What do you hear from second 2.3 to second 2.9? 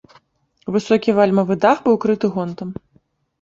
гонтам.